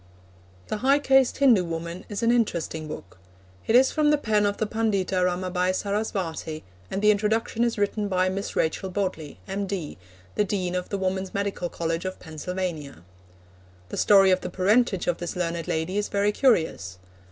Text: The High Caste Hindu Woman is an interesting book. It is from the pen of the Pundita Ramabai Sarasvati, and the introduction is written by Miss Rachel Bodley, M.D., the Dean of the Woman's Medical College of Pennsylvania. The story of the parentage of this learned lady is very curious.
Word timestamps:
The 0.69 0.77
High 0.77 0.97
Caste 0.97 1.37
Hindu 1.37 1.63
Woman 1.63 2.05
is 2.09 2.23
an 2.23 2.31
interesting 2.31 2.87
book. 2.87 3.19
It 3.67 3.75
is 3.75 3.91
from 3.91 4.09
the 4.09 4.17
pen 4.17 4.47
of 4.47 4.57
the 4.57 4.65
Pundita 4.65 5.23
Ramabai 5.23 5.69
Sarasvati, 5.75 6.63
and 6.89 7.03
the 7.03 7.11
introduction 7.11 7.63
is 7.63 7.77
written 7.77 8.07
by 8.07 8.27
Miss 8.27 8.55
Rachel 8.55 8.89
Bodley, 8.89 9.37
M.D., 9.47 9.99
the 10.33 10.43
Dean 10.43 10.73
of 10.73 10.89
the 10.89 10.97
Woman's 10.97 11.35
Medical 11.35 11.69
College 11.69 12.05
of 12.05 12.19
Pennsylvania. 12.19 13.03
The 13.89 13.97
story 13.97 14.31
of 14.31 14.41
the 14.41 14.49
parentage 14.49 15.05
of 15.05 15.19
this 15.19 15.35
learned 15.35 15.67
lady 15.67 15.99
is 15.99 16.07
very 16.09 16.31
curious. 16.31 16.97